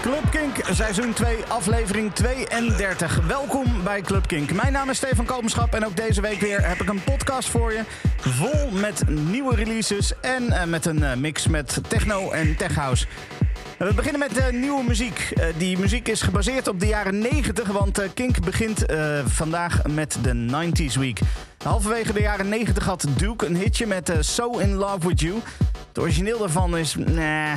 [0.00, 3.26] Club Kink, seizoen 2, aflevering 32.
[3.26, 4.52] Welkom bij Club Kink.
[4.52, 7.72] Mijn naam is Stefan Kopenschap en ook deze week weer heb ik een podcast voor
[7.72, 7.82] je.
[8.16, 13.06] Vol met nieuwe releases en uh, met een uh, mix met techno en tech house.
[13.80, 15.32] We beginnen met uh, nieuwe muziek.
[15.34, 18.84] Uh, die muziek is gebaseerd op de jaren 90, want uh, Kink begint
[19.26, 21.20] vandaag met de 90s Week.
[21.64, 25.34] Halverwege de jaren 90 had Duke een hitje met So In Love With You.
[25.88, 27.56] Het origineel daarvan is, nee,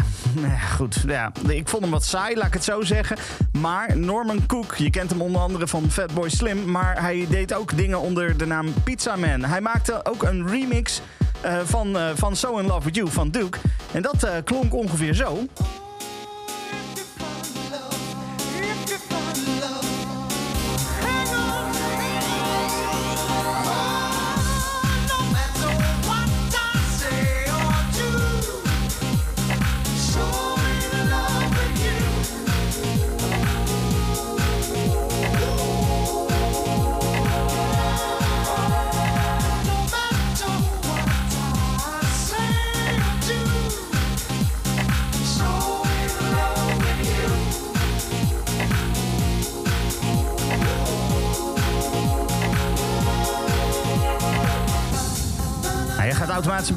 [0.76, 3.18] goed, ja, ik vond hem wat saai, laat ik het zo zeggen.
[3.52, 7.78] Maar Norman Cook, je kent hem onder andere van Fatboy Slim, maar hij deed ook
[7.78, 9.44] dingen onder de naam Pizza Man.
[9.44, 11.02] Hij maakte ook een remix
[11.64, 13.58] van, van So In Love With You van Duke.
[13.92, 15.48] En dat klonk ongeveer zo.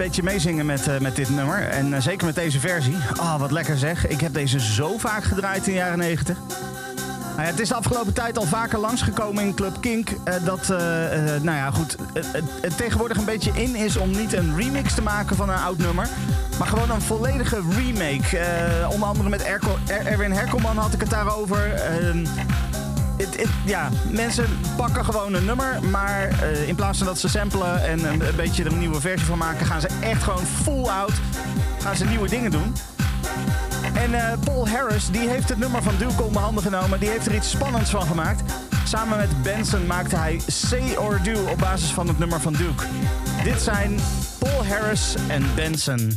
[0.00, 1.68] Een beetje meezingen met, uh, met dit nummer.
[1.68, 2.96] En uh, zeker met deze versie.
[3.20, 4.06] Oh, wat lekker zeg.
[4.06, 6.36] Ik heb deze zo vaak gedraaid in de jaren 90.
[7.20, 10.10] Nou ja, het is de afgelopen tijd al vaker langsgekomen in Club Kink.
[10.10, 10.68] Uh, dat,
[11.42, 11.96] nou ja, goed.
[12.60, 15.78] het tegenwoordig een beetje in is om niet een remix te maken van een oud
[15.78, 16.08] nummer.
[16.58, 18.40] Maar gewoon een volledige remake.
[18.90, 21.74] onder andere met er Erwin Herkelman had ik het daarover.
[23.64, 24.46] Ja, mensen
[24.76, 28.64] pakken gewoon een nummer, maar uh, in plaats van dat ze samplen en een, beetje
[28.64, 31.12] een nieuwe versie van maken, gaan ze echt gewoon full out
[31.86, 32.74] gaan ze nieuwe dingen doen.
[33.94, 37.00] En uh, Paul Harris, die heeft het nummer van Duke onder handen genomen.
[37.00, 38.52] Die heeft er iets spannends van gemaakt.
[38.84, 42.84] Samen met Benson maakte hij Say or Do op basis van het nummer van Duke.
[43.44, 43.98] Dit zijn
[44.38, 46.16] Paul Harris en Benson.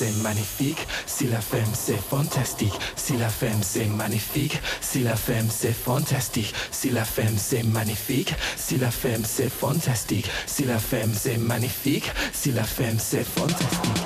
[0.00, 5.48] C'est magnifique, si la femme c'est fantastique, si la femme c'est magnifique, si la femme
[5.50, 11.12] c'est fantastique, si la femme c'est magnifique, si la femme c'est fantastique, si la femme
[11.12, 14.00] c'est magnifique, si la femme c'est fantastique.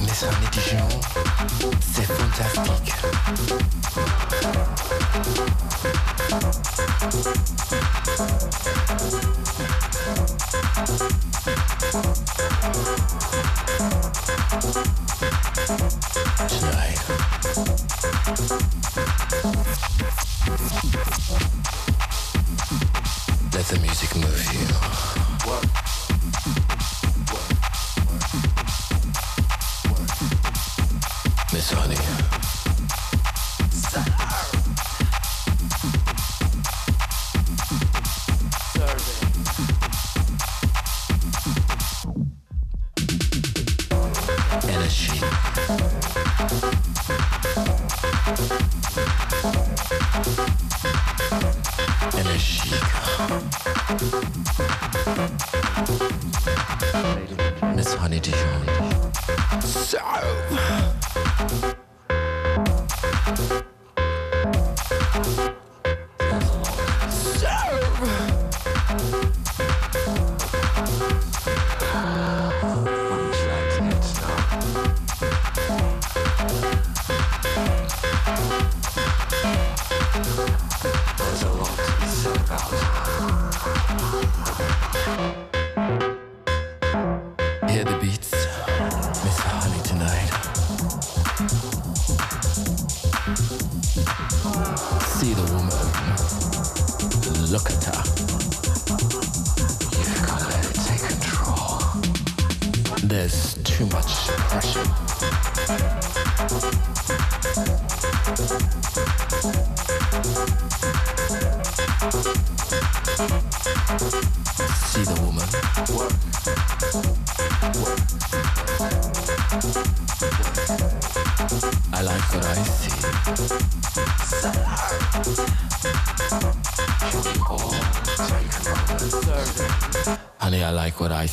[0.00, 0.88] Miss Honey Dijon,
[1.94, 2.92] c'est fantastique.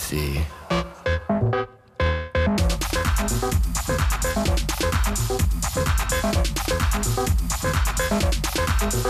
[0.07, 0.39] See.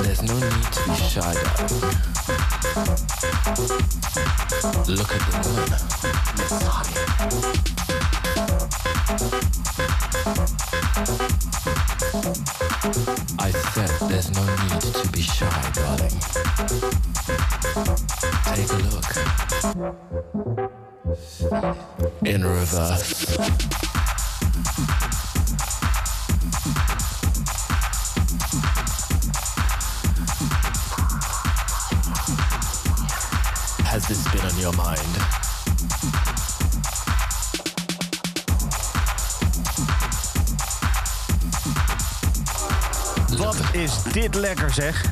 [0.02, 1.98] There's no need to be shy, darling.
[4.88, 5.87] Look at the woman,
[34.76, 35.18] mind?
[43.38, 45.06] Wat is dit lekker zeg.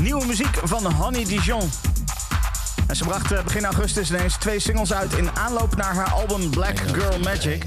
[0.00, 1.70] Nieuwe muziek van Honey Dijon.
[2.96, 6.78] Ze bracht eh, begin augustus ineens twee singles uit in aanloop naar haar album Black
[6.78, 7.64] Girl Magic.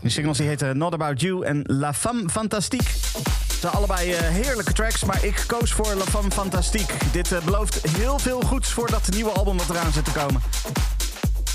[0.00, 2.90] Die singles die heten Not About You en La Femme Fantastique.
[3.48, 6.94] Ze zijn allebei eh, heerlijke tracks, maar ik koos voor La Femme Fantastique.
[7.12, 10.42] Dit eh, belooft heel veel goeds voor dat nieuwe album wat eraan zit te komen.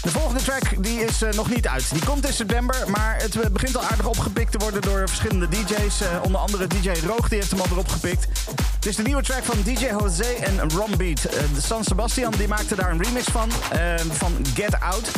[0.01, 1.91] De volgende track die is nog niet uit.
[1.91, 6.01] Die komt in september, maar het begint al aardig opgepikt te worden door verschillende DJ's.
[6.23, 8.27] onder andere DJ Roog, die heeft hem al erop gepikt.
[8.79, 11.23] Het is de nieuwe track van DJ Jose en Ron Beat.
[11.23, 15.11] Eh, San Sebastian die maakte daar een remix van, eh, van Get Out.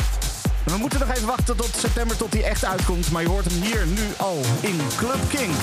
[0.64, 3.10] We moeten nog even wachten tot september tot hij echt uitkomt.
[3.10, 5.54] Maar je hoort hem hier nu al in Club Kink.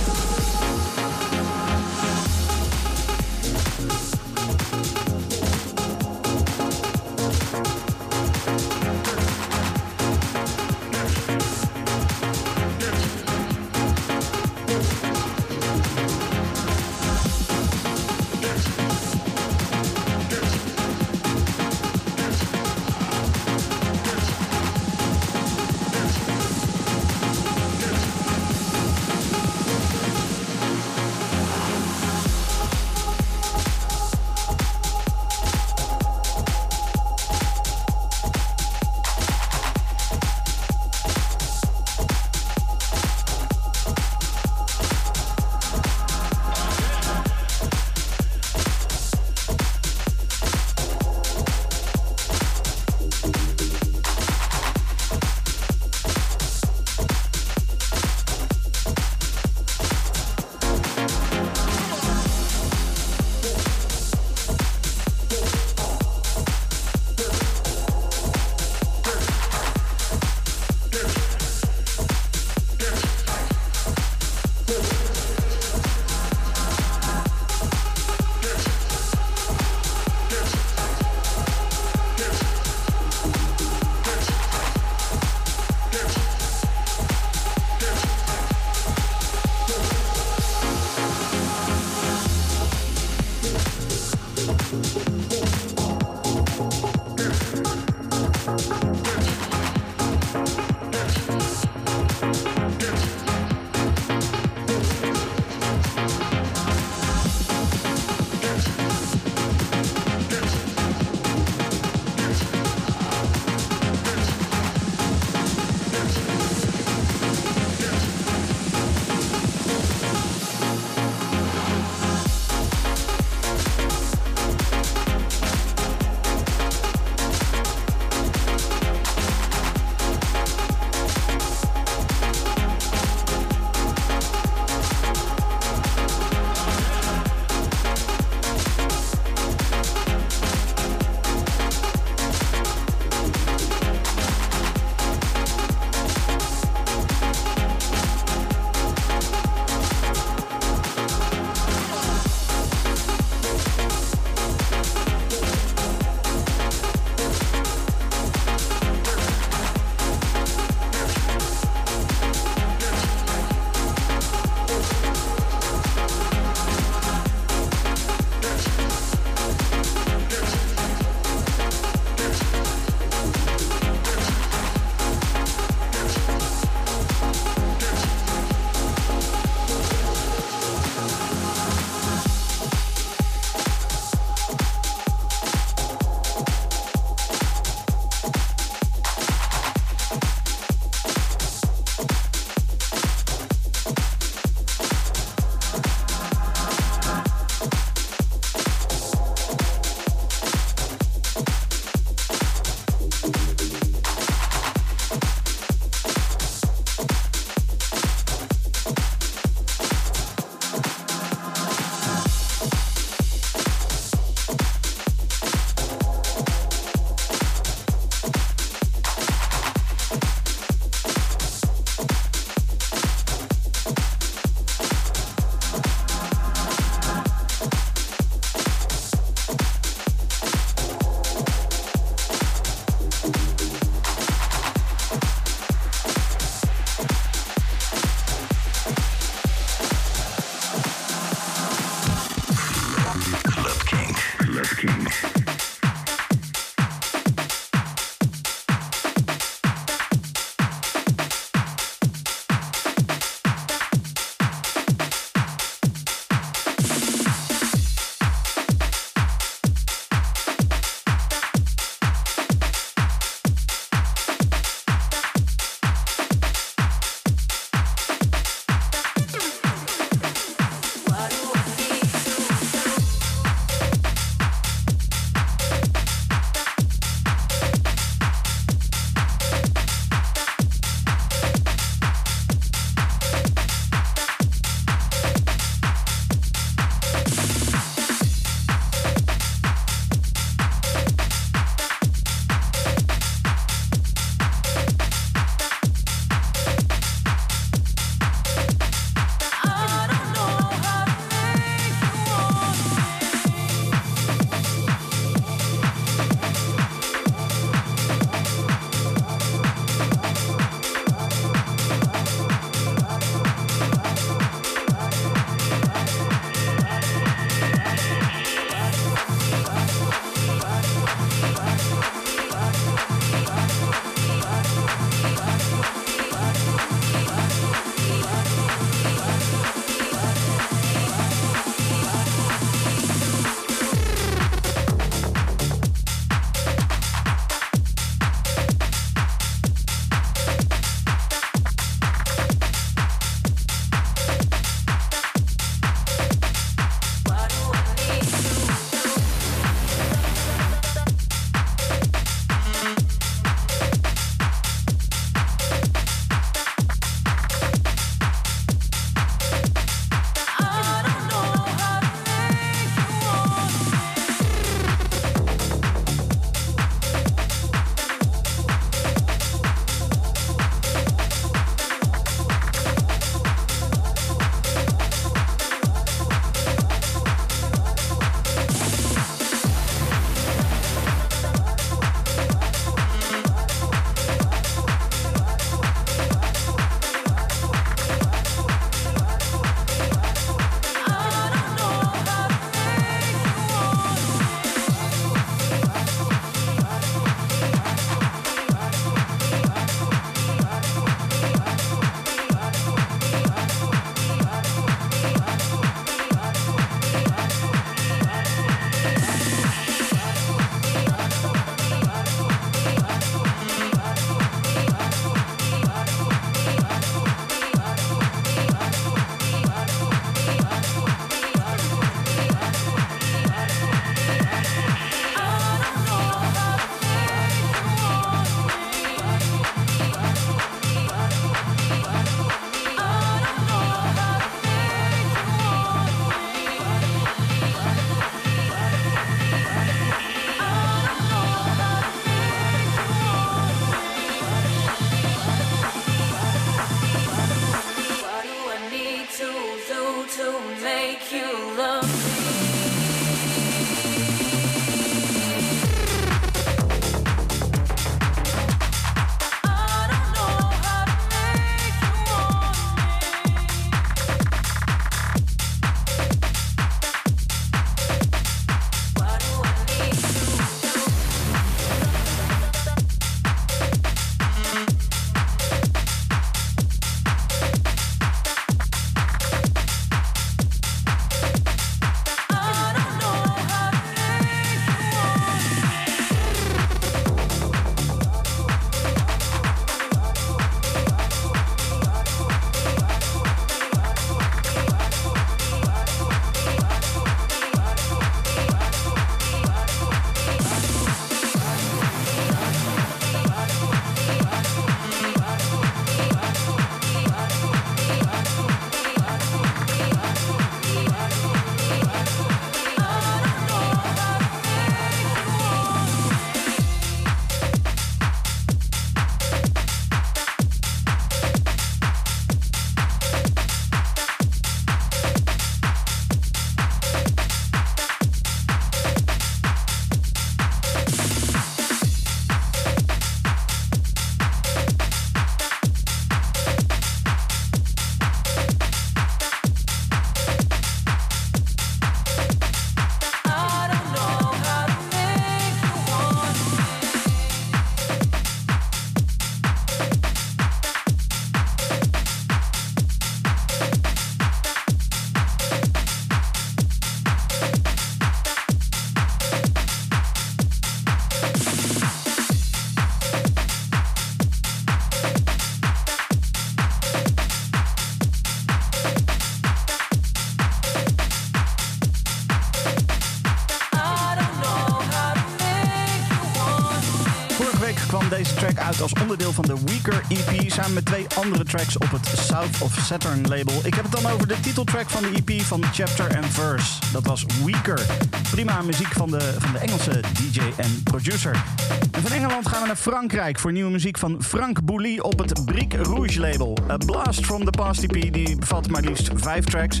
[579.30, 580.70] Onderdeel van de Weaker EP...
[580.70, 583.74] samen met twee andere tracks op het South of Saturn label.
[583.84, 586.92] Ik heb het dan over de titeltrack van de EP van Chapter and Verse.
[587.12, 588.06] Dat was Weaker.
[588.50, 591.64] Prima muziek van de, van de Engelse DJ en producer.
[592.10, 595.64] En van Engeland gaan we naar Frankrijk voor nieuwe muziek van Frank Bouli op het
[595.64, 596.78] Brique Rouge label.
[596.90, 600.00] A Blast from the Past EP die bevat maar liefst vijf tracks...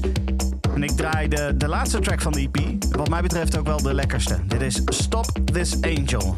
[0.74, 2.84] En ik draai de, de laatste track van de EP.
[2.96, 4.38] Wat mij betreft ook wel de lekkerste.
[4.46, 6.36] Dit is Stop This Angel.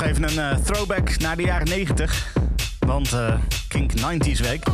[0.00, 2.34] Een uh, throwback naar de jaren 90.
[2.78, 3.34] Want uh,
[3.68, 4.64] Kink 90s week.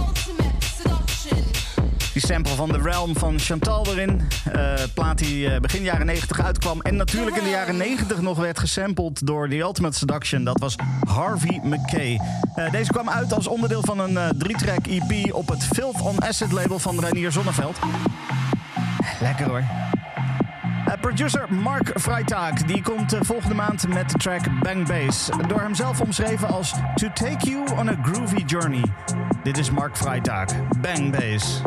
[2.12, 4.20] Die sample van The Realm van Chantal erin.
[4.54, 6.80] Uh, plaat die begin jaren 90 uitkwam.
[6.80, 10.44] En natuurlijk in de jaren 90 nog werd gesampled door The Ultimate Seduction.
[10.44, 10.74] Dat was
[11.08, 12.20] Harvey McKay.
[12.70, 16.78] deze kwam uit als onderdeel van een drie-track EP op het Filth on Acid label
[16.78, 17.78] van Reinier Zonneveld.
[19.20, 19.87] Lekker hoor.
[20.98, 25.30] Uh, producer Mark Freitag die komt uh, volgende maand met de track Bang Bass.
[25.48, 28.84] Door hemzelf omschreven als To Take You on a Groovy Journey.
[29.42, 30.46] Dit is Mark Freitag,
[30.80, 31.62] Bang Bass.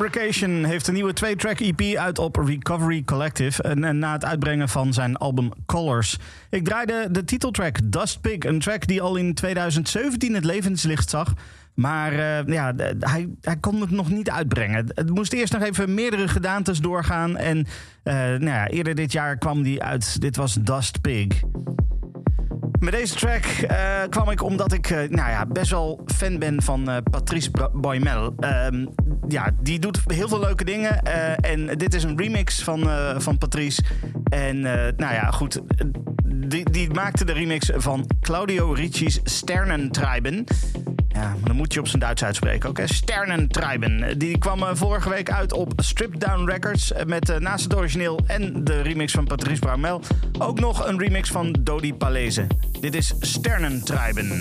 [0.00, 3.62] Fabrication heeft een nieuwe twee-track EP uit op Recovery Collective.
[3.62, 6.18] En, en na het uitbrengen van zijn album Colors.
[6.50, 11.34] Ik draaide de titeltrack Dust Pig, een track die al in 2017 het levenslicht zag.
[11.74, 14.86] Maar eh, ja, hij, hij kon het nog niet uitbrengen.
[14.94, 17.36] Het moest eerst nog even meerdere gedaantes doorgaan.
[17.36, 17.66] En
[18.02, 20.20] eh, nou ja, eerder dit jaar kwam die uit.
[20.20, 21.26] Dit was Dust Pig.
[22.78, 27.02] Met deze track eh, kwam ik omdat ik nou ja, best wel fan ben van
[27.10, 28.34] Patrice Boymel.
[29.30, 31.02] Ja, die doet heel veel leuke dingen.
[31.02, 33.82] eh, en dit is een remix van, eh, van Patrice.
[34.30, 35.60] En eh, nou ja, goed.
[36.26, 40.44] Die, die maakte de remix van Claudio Ricci's Sternentreiben.
[41.08, 42.78] Ja, dan moet je op zijn Duits uitspreken ook.
[42.78, 42.86] hè.
[44.16, 46.92] Die kwam vorige week uit op Strip Down Records.
[47.06, 50.02] Met naast het origineel en de remix van Patrice Bramel
[50.38, 52.46] ook nog een remix van Dodi Palese.
[52.80, 54.40] Dit is Sternentreiben.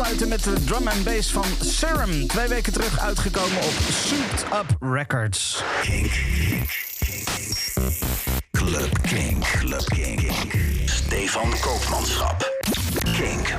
[0.00, 2.26] Afsluiten met de drum and bass van Serum.
[2.26, 5.62] Twee weken terug uitgekomen op Souped Up Records.
[5.82, 6.12] Kink.
[8.50, 9.44] Club Kink.
[9.44, 10.32] Club Kink.
[10.84, 12.50] Stefan Koopmanschap.
[13.02, 13.54] Kink.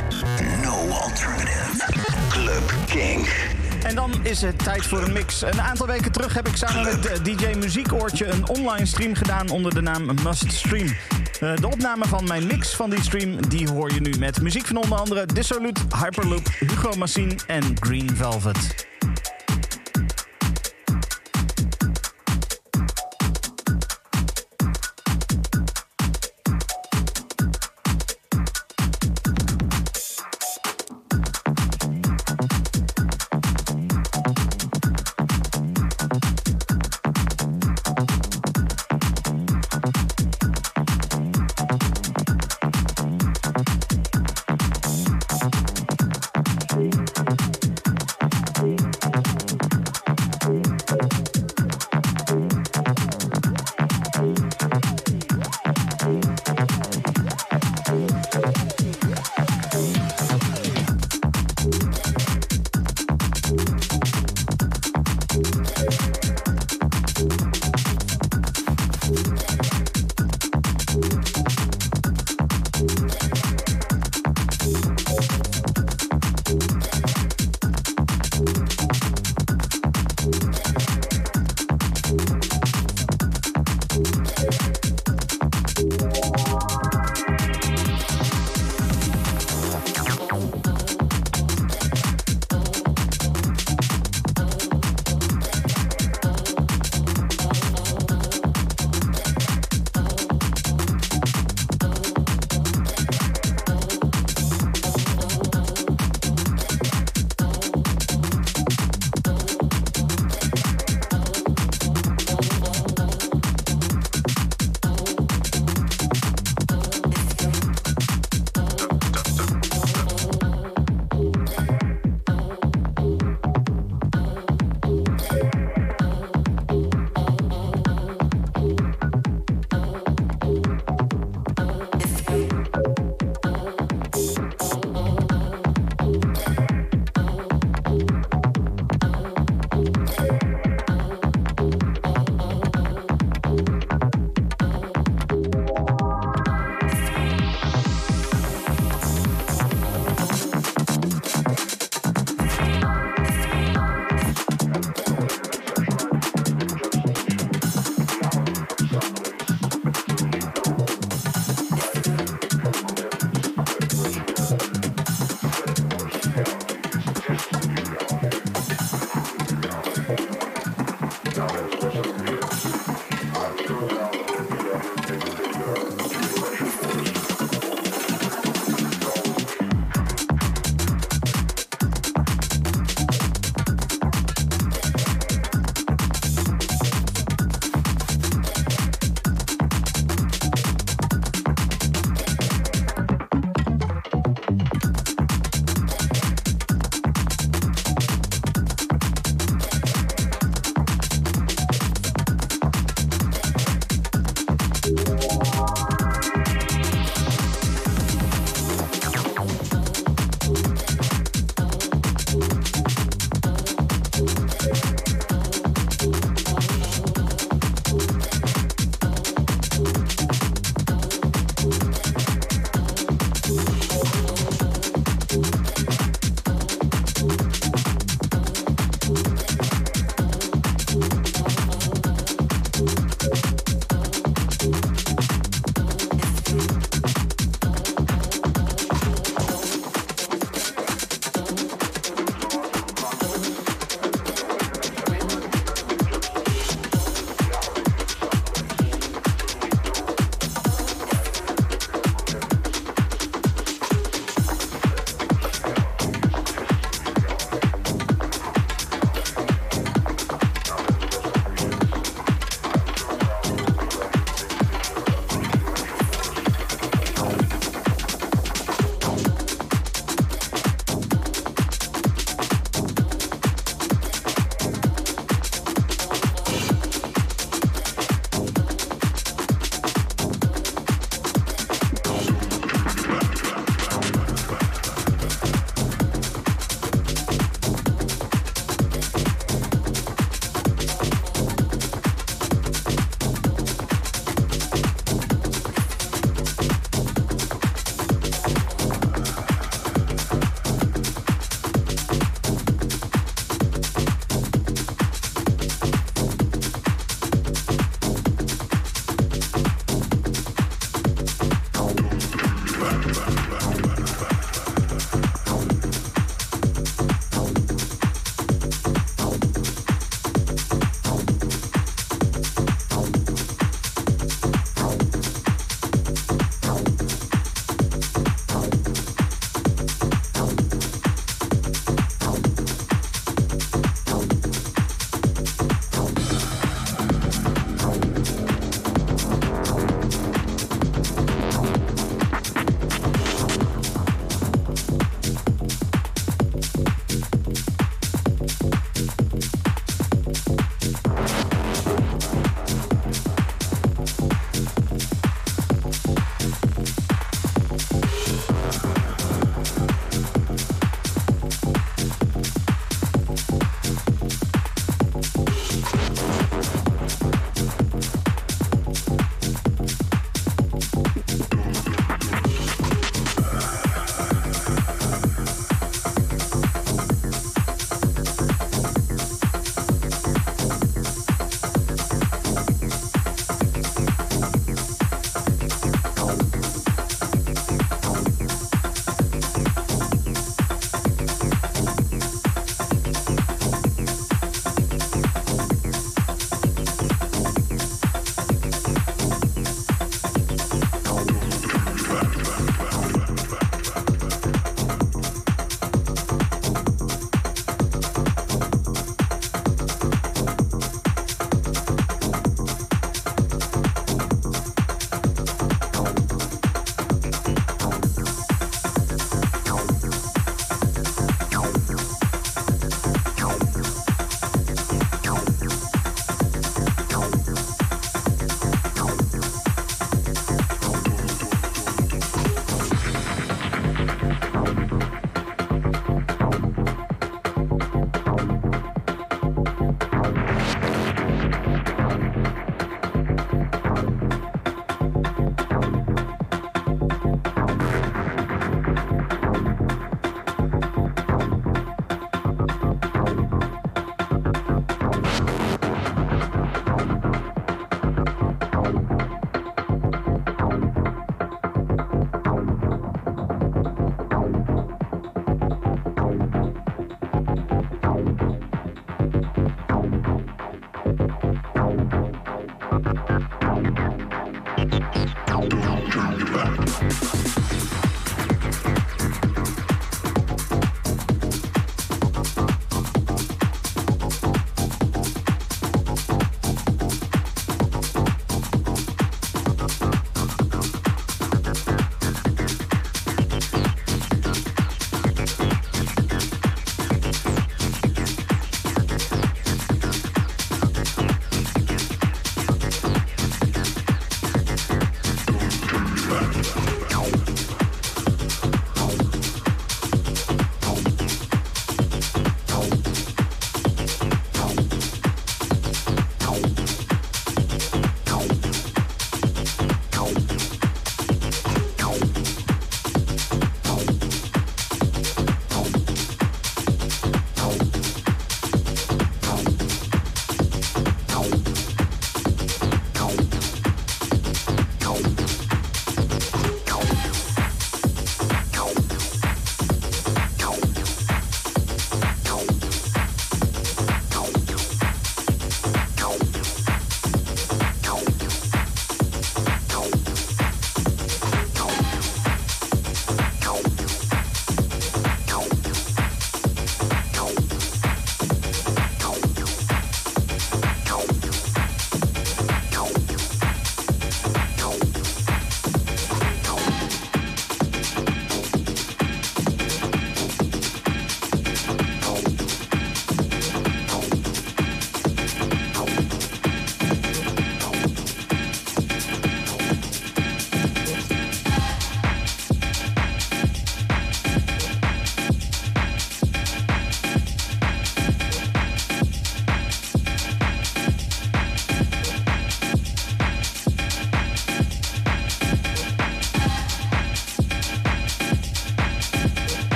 [0.64, 1.86] No alternative.
[2.30, 3.28] Club Kink.
[3.84, 5.42] En dan is het tijd voor een mix.
[5.42, 9.74] Een aantal weken terug heb ik samen met DJ Muziekoortje een online stream gedaan onder
[9.74, 10.96] de naam Must Stream.
[11.42, 14.66] Eh, de opname van mijn mix van die stream die hoor je nu met muziek
[14.68, 18.91] van onder andere Dissolute, Hyperloop, Hugo Massine en Green Velvet.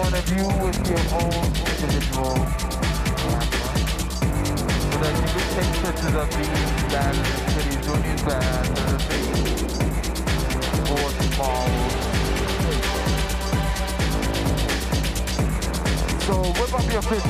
[0.00, 0.44] One of you
[0.88, 2.34] your own individual.
[4.80, 6.62] So that you can take pictures of these
[7.84, 8.16] doing
[9.08, 9.40] things.
[16.24, 17.20] So whip up your $15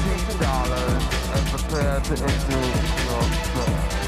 [1.34, 2.60] and prepare to enter
[3.06, 3.99] your club.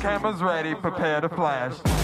[0.00, 1.99] Cameras ready, prepare to flash.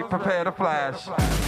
[0.00, 1.43] Ready, prepare to flash.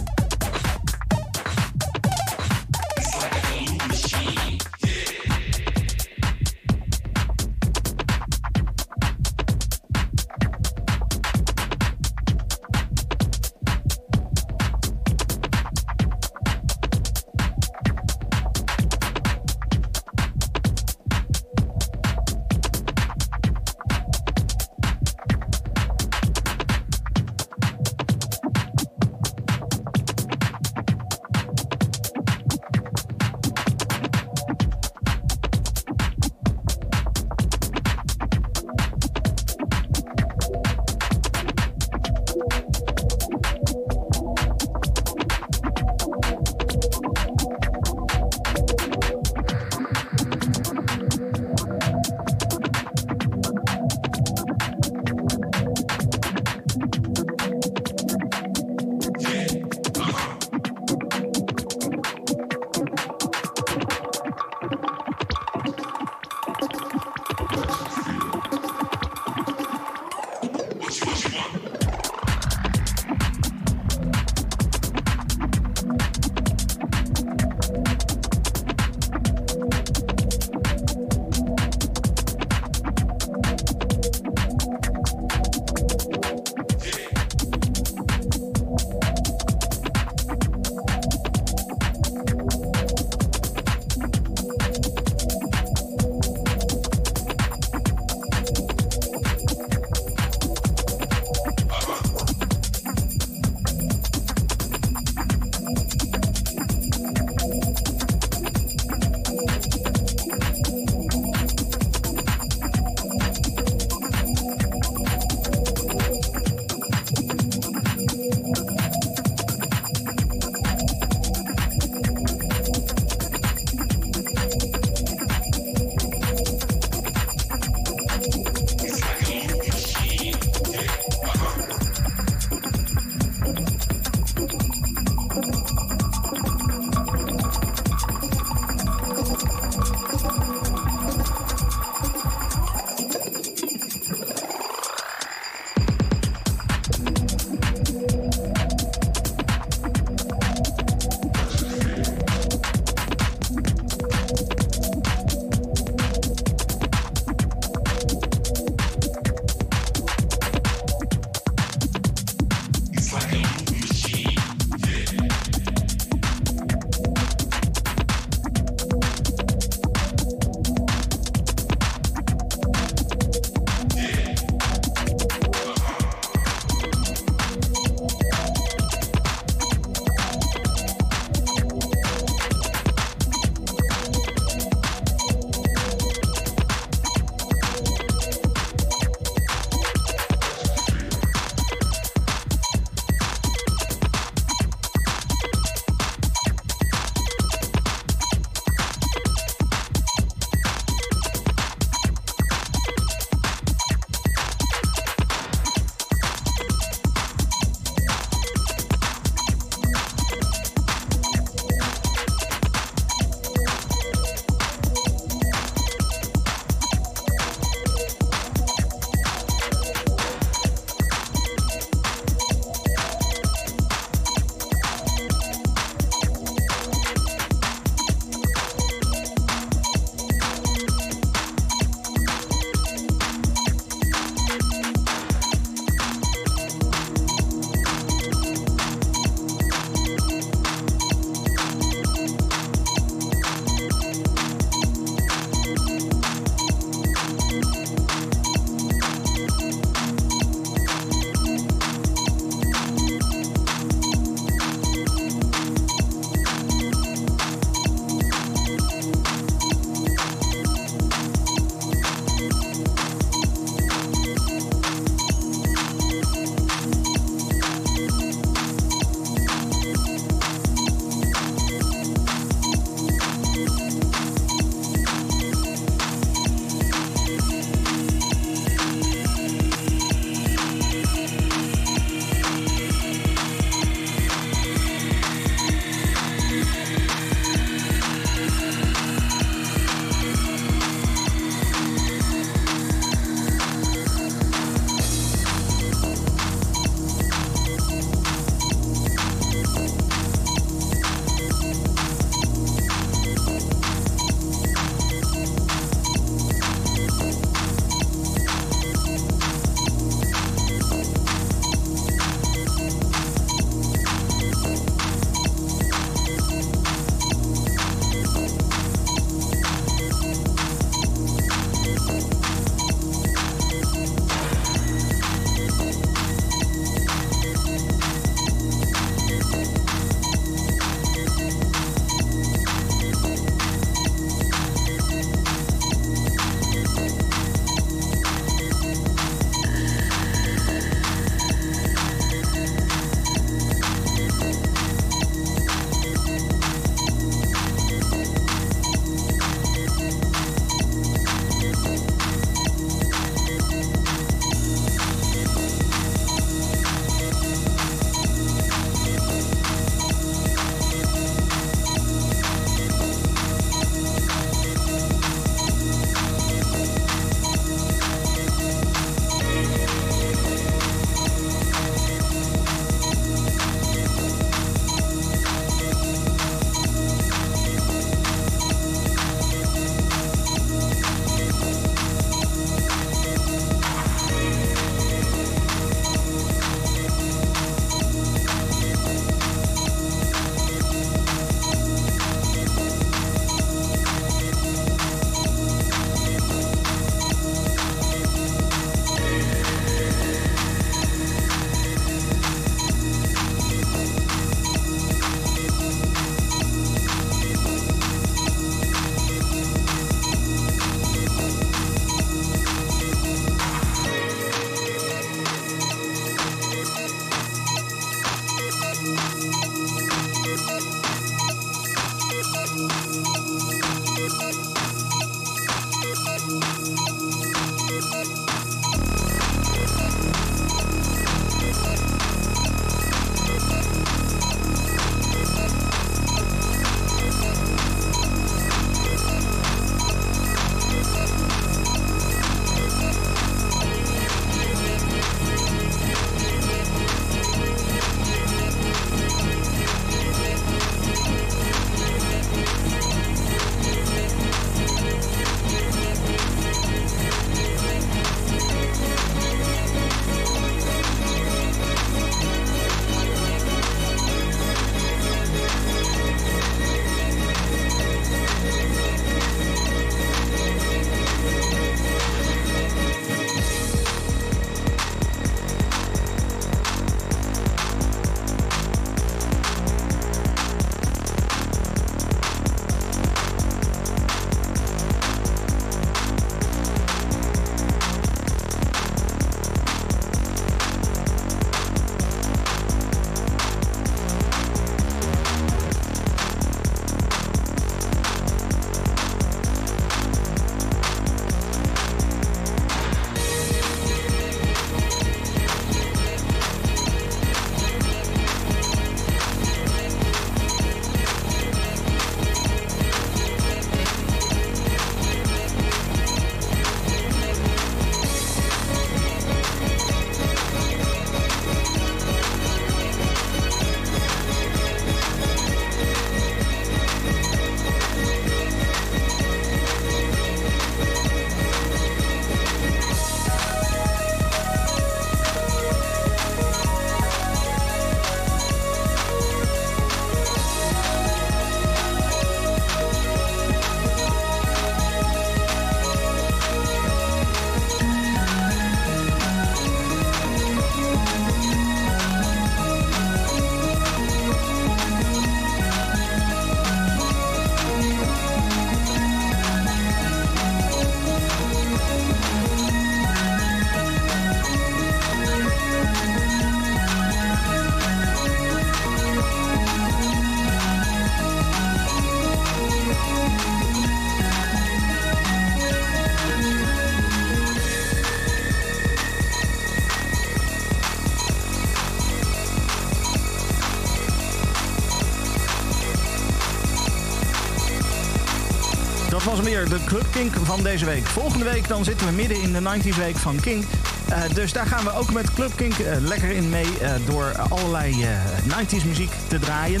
[589.88, 591.26] De Club Kink van deze week.
[591.26, 593.84] Volgende week dan zitten we midden in de 90s week van Kink.
[594.28, 597.52] Uh, dus daar gaan we ook met Club Kink uh, lekker in mee uh, door
[597.68, 598.26] allerlei
[598.68, 600.00] 90s muziek te draaien.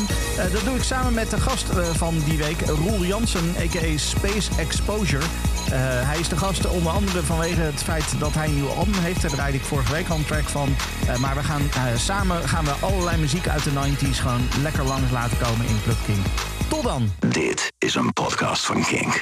[0.52, 1.66] dat doe ik samen met de gast
[1.96, 3.96] van die week, Roel Jansen, a.k.a.
[3.96, 5.24] Space Exposure.
[6.04, 9.22] hij is de gast onder andere vanwege het feit dat hij een nieuw album heeft.
[9.22, 10.76] Daar draaide ik vorige week al een track van.
[11.18, 11.62] maar we gaan
[11.96, 15.98] samen gaan we allerlei muziek uit de 90s gewoon lekker langs laten komen in Club
[16.06, 16.26] Kink.
[16.68, 17.12] Tot dan.
[17.28, 19.18] Dit is een podcast van Kink.